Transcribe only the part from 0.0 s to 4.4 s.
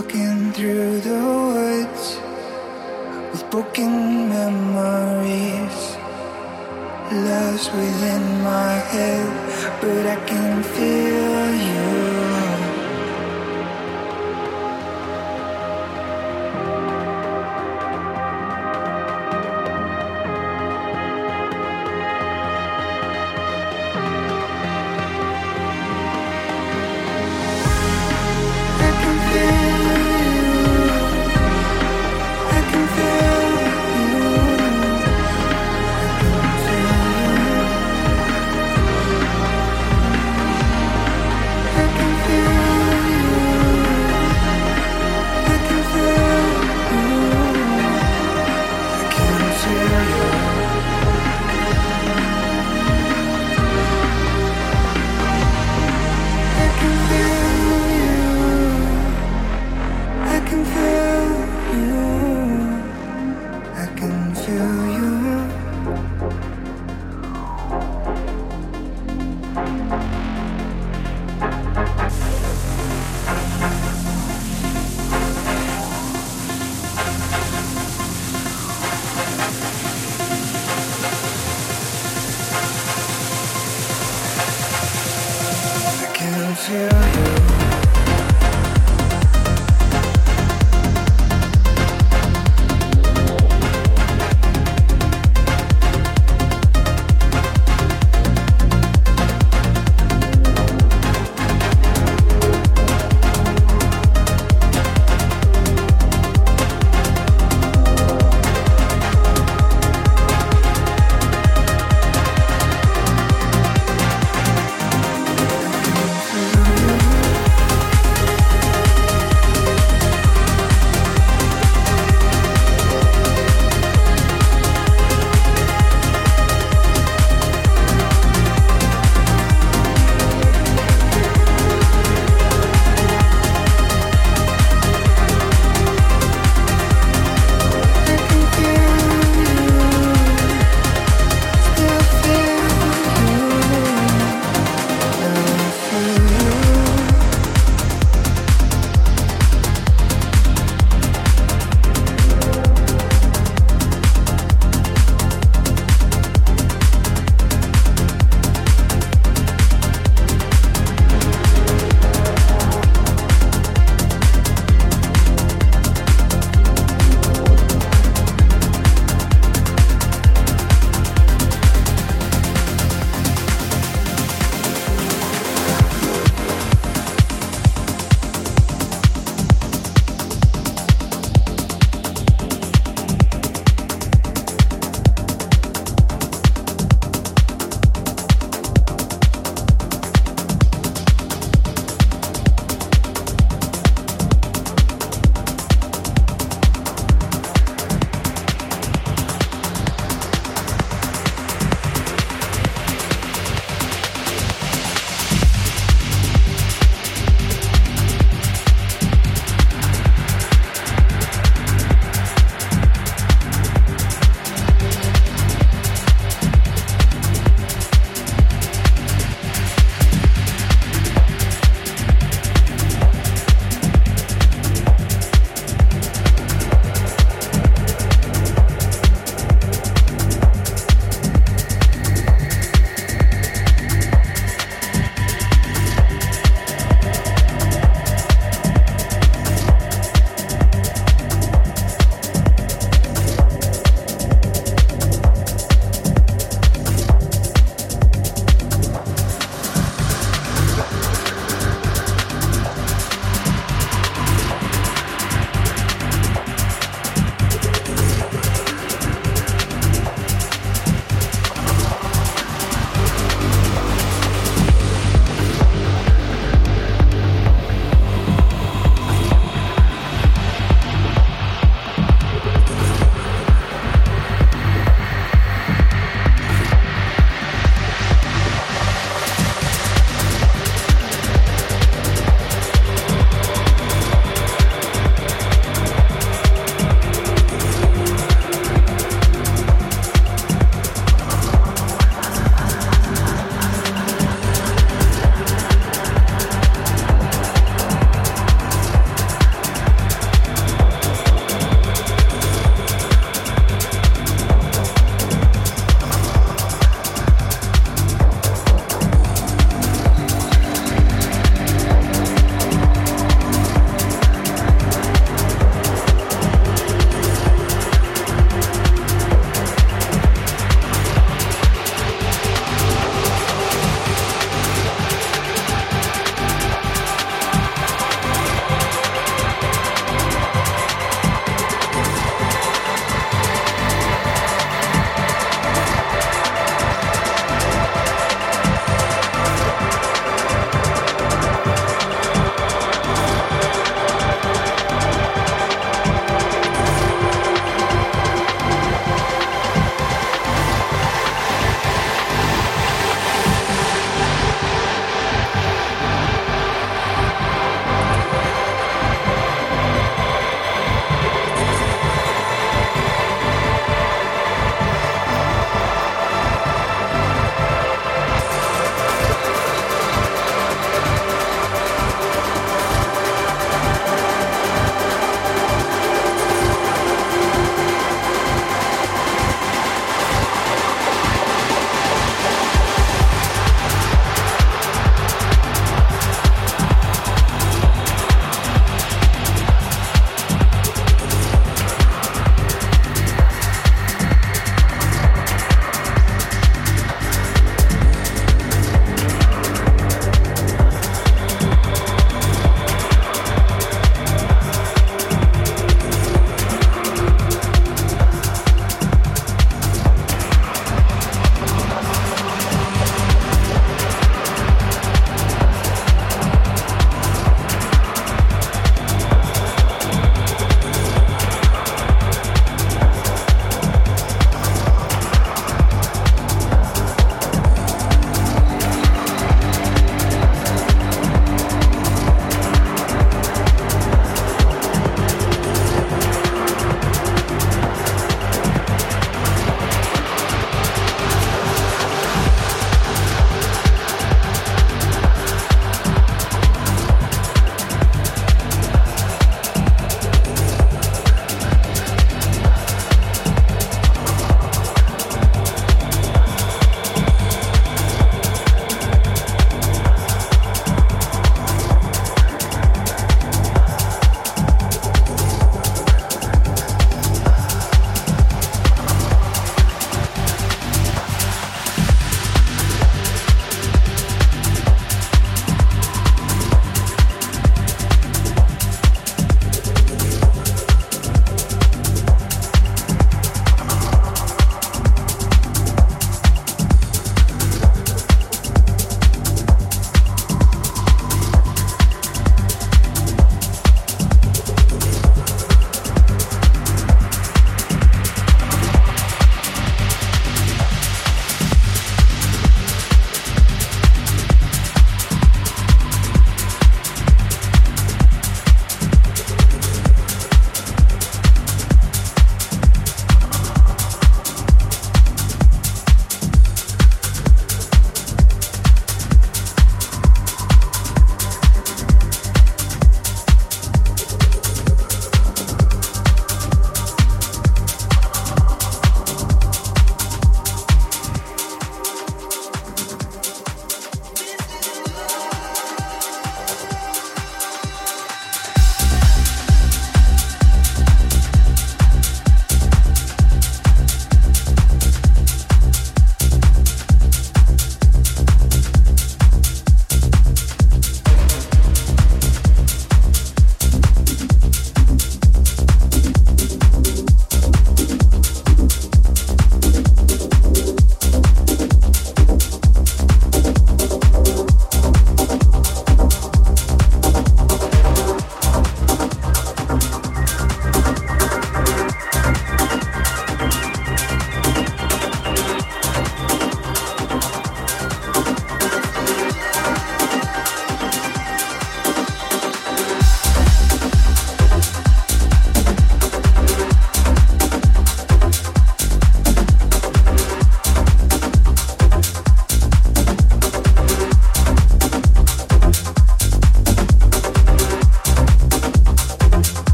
walking through the woods with broken